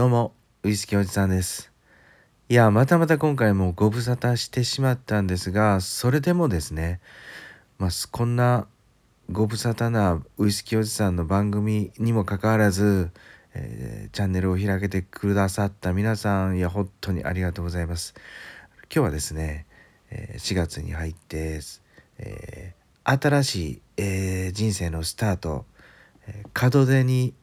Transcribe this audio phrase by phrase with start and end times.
[0.00, 1.70] どうも、ウイスキーおじさんです。
[2.48, 7.00] いや、またまた今回もご無沙汰してしまったんですが、それでもですね、
[7.76, 8.66] まあ、こんな
[9.30, 13.10] ご無沙汰なウイスキーおじさんの番組にもかかわらず、
[13.52, 18.14] えー、チャンネルを開けてくださった皆さん、いや、本当にありがとうございます。
[18.84, 19.66] 今日はですね、
[20.10, 21.60] え4月に入って、
[22.16, 25.66] えー、新しい、えー、人生のスタート、
[26.26, 27.34] え門出に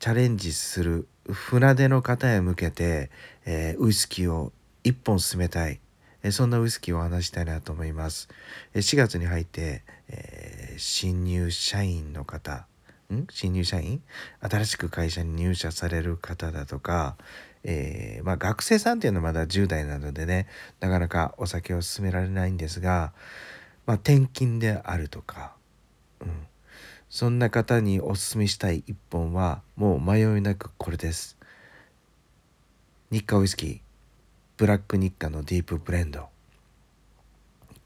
[0.00, 3.10] チャレンジする船出の方へ向けて、
[3.46, 5.80] えー、ウイスキーを一本進めたい、
[6.22, 8.28] えー、そんなウイスキーを話したいなと思います。
[8.74, 12.66] えー、4月に入って、え新入社員の方
[13.12, 13.26] ん？
[13.30, 14.02] 新入社員？
[14.40, 17.16] 新しく会社に入社される方だとか、
[17.62, 20.46] えまあ、学生さんっていうのはまだ10代なのでね
[20.80, 23.12] なかなかお酒を勧められないんですが、
[23.86, 25.54] まあ、転勤であるとか、
[26.20, 26.46] うん、
[27.08, 31.36] そんな方におすすめしたい一本はもう迷いなくこれです。
[33.10, 33.80] 日課ウイスキー。
[34.56, 36.28] ブラック日課のディープブレンド。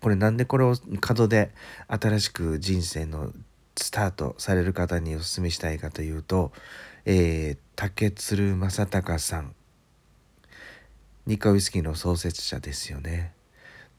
[0.00, 1.50] これなんでこれを角で
[1.88, 3.32] 新しく人生の
[3.76, 6.52] スタートされる方におすすめしたいかというと、
[7.04, 9.54] えー、竹鶴正隆さん。
[11.26, 13.32] 日課ウイスキーの創設者ですよね。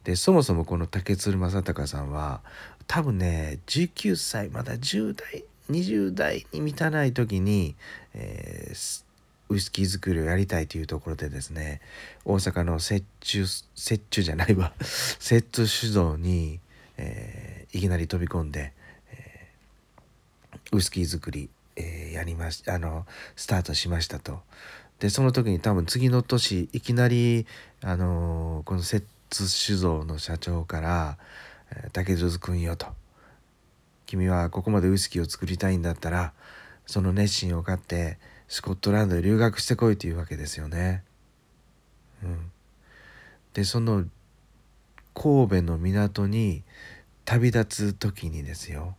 [0.04, 2.42] でそもそもこの竹鶴正隆さんは
[2.90, 7.76] 多分ね19歳まだ10代20代に満たない時に、
[8.16, 9.04] えー、
[9.50, 11.82] ウイスキー作りをやりたいというところでですね
[12.26, 14.74] 大阪の雪中雪中じゃないわ
[15.22, 16.60] 雪中酒造に、
[16.98, 18.74] えー、いきなり飛び込んで、
[19.12, 24.42] えー、ウイスキー作り、えー、やりましあのスタートしましたと。
[24.98, 27.48] でその時に多分次の年いきなり、
[27.80, 31.18] あのこの雪中酒造の社長から
[31.92, 32.88] 「竹津君よ」と
[34.06, 36.34] 「君はここまでウイスキーを作りたいんだったら
[36.86, 38.18] その熱心を買って
[38.48, 41.04] スコットランドへ留学してこい」というわけですよね。
[42.24, 42.52] うん、
[43.54, 44.06] でその
[45.14, 46.64] 神戸の港に
[47.26, 48.96] 旅立つ時にですよ。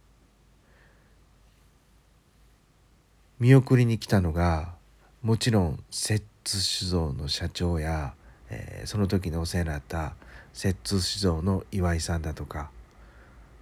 [3.38, 4.74] 見送りに来たのが
[5.22, 8.14] もちろん摂津酒造の社長や
[8.50, 10.14] えー、その時にお世話になった
[10.52, 12.70] 摂津酒造の岩井さんだとか、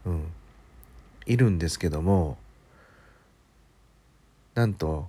[0.05, 0.33] うん、
[1.27, 2.39] いるんですけども
[4.55, 5.09] なんと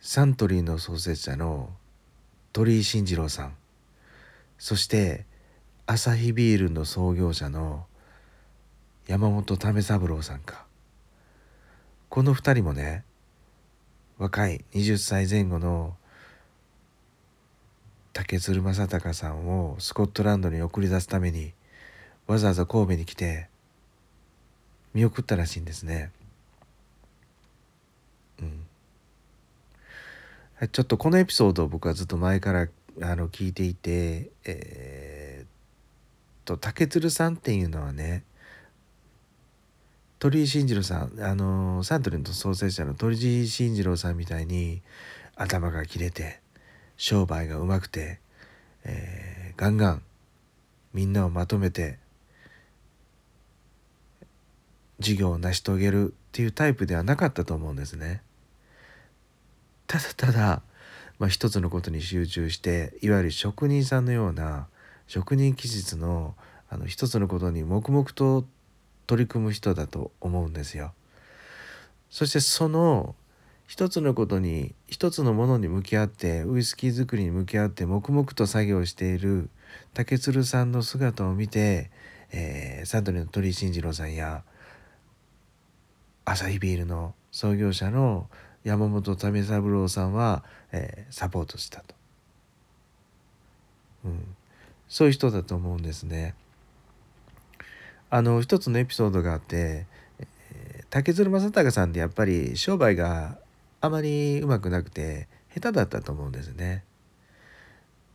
[0.00, 1.70] サントリーの創設者の
[2.52, 3.54] 鳥居慎次郎さん
[4.58, 5.26] そして
[5.86, 7.86] アサヒビールの創業者の
[9.06, 10.66] 山本為三郎さんか。
[12.08, 13.04] この2人もね
[14.18, 15.94] 若い20歳前後の
[18.16, 21.52] 竹鶴正隆さんをスコットランドに送り出すために
[22.26, 23.48] わざわざ神戸に来て
[24.94, 26.10] 見送ったらしいんですね。
[28.40, 28.66] うん、
[30.72, 32.68] ちょっとこのエピソードを僕はずっと前から
[33.02, 38.24] あの聞いていて、えー、と竹鶴さんっていうのはね
[40.18, 44.80] 鳥居慎次郎さんあのサントリーの創設者の鳥居慎次郎さんみたいに
[45.36, 46.45] 頭が切れて
[46.96, 48.20] 商売がうまくて、
[48.84, 50.02] えー、ガンガン
[50.92, 51.98] みんなをまとめて
[54.98, 58.22] 事業を成し遂げるっていうタイプではなかったと思うんですね。
[59.86, 60.62] ただただ、
[61.18, 64.66] まあ、一つのことに集中していわゆる職人さんのような
[65.06, 66.34] 職人気質の
[66.68, 68.44] あの一つのことに黙々と
[69.06, 70.92] 取り組む人だと思うんですよ。
[72.10, 73.14] そしてその
[73.66, 79.50] 一つのことに一つのものに向き合ってウイスキー作りに向き合って黙々と作業している
[79.92, 81.90] 竹鶴さんの姿を見て、
[82.32, 84.44] えー、サントリーの鳥居慎次郎さんや
[86.24, 88.28] アサヒビールの創業者の
[88.62, 91.94] 山本為三郎さんは、えー、サポートしたと、
[94.04, 94.36] うん、
[94.88, 96.34] そういう人だと思うんですね。
[98.10, 99.86] あの一つのエピソードがあって、
[100.20, 103.38] えー、竹鶴正隆さんってやっぱり商売が
[103.80, 106.84] あまりうまくなくて下手だったと思うんですね。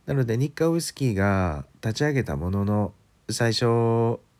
[0.06, 2.92] なので日課ウイスキーが立ち上げたものの
[3.30, 3.66] 最初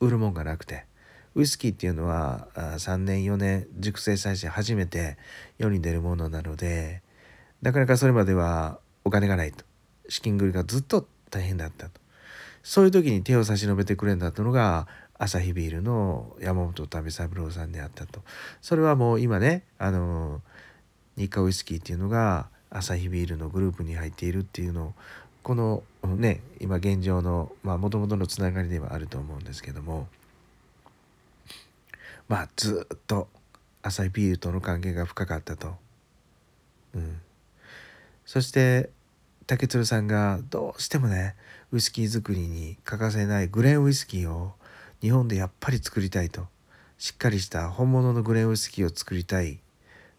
[0.01, 0.87] 売るもんがなくて
[1.35, 5.17] ウイスキーっていうのは3年4年熟成させて初めて
[5.59, 7.03] 世に出るものなので
[7.63, 9.65] なかなかそれまではお金がないと
[10.09, 12.01] 資金繰りがずっと大変だったと
[12.63, 14.87] そういう時に手を差し伸べてくれんだったのが
[15.19, 18.23] アサヒビールの山本為三郎さんであったと
[18.61, 20.43] それはもう今ねあの
[21.17, 24.95] 日課ウイスキーっていうのがアサヒビールのグループに入っているっていうのを
[25.43, 30.07] このね今現状のもともとのつながりではあると思うんですけども
[32.29, 33.29] まあずっと
[33.83, 35.75] アサヒビールとの関係が深かったと。
[36.95, 37.21] うん、
[38.25, 38.91] そして
[39.47, 41.35] 竹鶴さんがどうしてもね
[41.73, 44.53] ウイスキー作りに欠かせないグレーンウイスキーを
[45.01, 46.47] 日本でやっぱり作りたいと。
[46.99, 49.59] しっかりした本物のグレーンウイスキーを作りたい。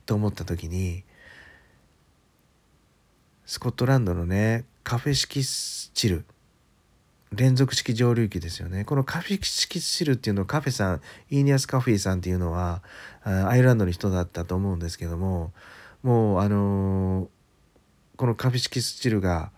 [0.06, 1.04] と思った時に
[3.46, 6.26] スコットランドのねカフェ式スチル
[7.32, 8.86] 連続式蒸留機ですよね。
[8.86, 11.02] このカフェ式スチルっていうのカフェさん
[11.32, 12.84] イーニアスカフェさんっていうのは
[13.24, 15.52] アイルランドの人だったと思うんですけども
[16.04, 17.28] もうあのー、
[18.18, 19.52] このカフェ式スチルが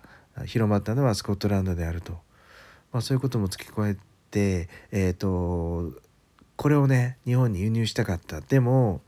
[0.45, 2.13] 広まったのはスコットランドであると、
[2.93, 3.97] まあ、そういうことも付け加え
[4.31, 5.91] てえっ、ー、と
[6.55, 8.39] これをね日本に輸入したかった。
[8.39, 9.01] でも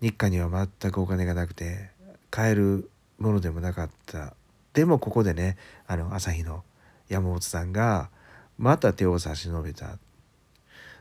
[0.00, 1.90] 日韓には全くお金がなくて
[2.30, 4.34] 買えるものでもなかった
[4.74, 5.56] でもここでね
[5.86, 6.64] あの朝日の
[7.08, 8.10] 山本さんが
[8.58, 9.98] また手を差し伸べた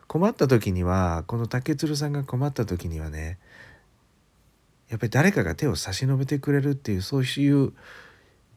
[0.07, 3.39] 困った時にはこの竹鶴さんが困った時にはね
[4.89, 7.73] やっぱり誰かが手を差し伸べてくれるっていうそういう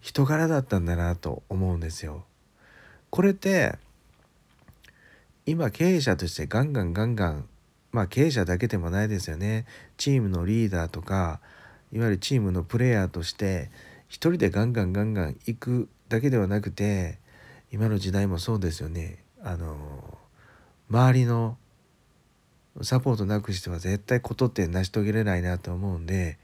[0.00, 2.24] 人柄だったんだなと思うんですよ。
[3.10, 3.76] これって
[5.46, 7.48] 今経営者としてガンガンガンガン
[7.92, 9.66] まあ経営者だけでもないですよね。
[9.96, 11.40] チームのリーダーとか
[11.92, 13.70] いわゆるチームのプレイヤーとして
[14.08, 17.18] 一人でガンガンガンガン行くだけではなくて
[17.70, 19.24] 今の時代もそうですよね。
[19.42, 20.18] あの
[20.90, 21.56] 周りの
[22.82, 26.38] サポートなくしては絶対ことって成し遂げれないなと思うんで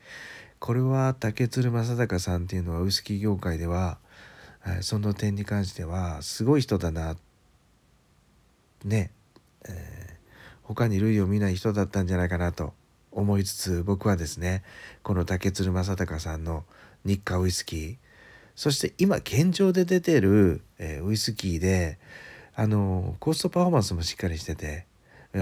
[0.59, 3.99] これは竹鶴正隆さんっていうのはウイスキー業界では
[4.81, 7.17] その点に関してはすごい人だな。
[8.85, 9.11] ね、
[9.69, 10.04] えー、
[10.65, 12.73] 他に類を見ない人だったんじゃないかなと
[13.13, 14.63] 思いつつ僕はですね
[15.03, 16.65] この竹鶴正隆さんの
[17.05, 17.97] 日課ウイスキー
[18.57, 21.99] そして今現状で出てる、えー、ウイスキーで
[22.57, 24.87] あのコストパフォーマンスもしっかりしてて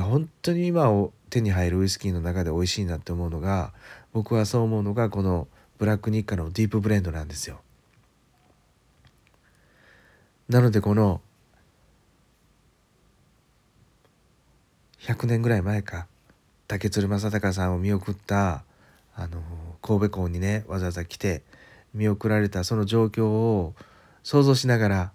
[0.01, 3.73] 本当に今を手に入るウイスキーの中で美味しいなって思うのが
[4.13, 5.49] 僕はそう思うのがこの
[5.79, 7.61] ブラックニッカのディープブレンドなんですよ。
[10.49, 11.21] なのでこの
[15.03, 16.07] 100年ぐらい前か。
[16.73, 18.65] 竹鶴正隆さんを見送った
[19.15, 19.43] あの
[19.83, 21.43] 神戸港にねわざわざ来て
[21.93, 23.75] 見送られたその状況を
[24.23, 25.13] 想像しながら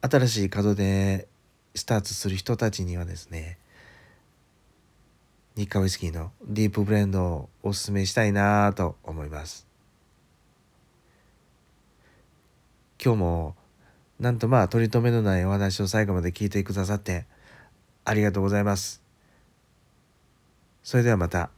[0.00, 1.28] 新しい門で
[1.74, 3.58] スタートする人たちにはですね
[5.56, 9.66] 日課ウイスキーのディープブレンドをおすすめしたいなと思います。
[13.04, 13.56] 今日も
[14.18, 17.26] なんとまあ取り留めのないお話を最後まで聞いてくださって
[18.04, 19.07] ありがとうございます。
[20.88, 21.57] それではまた。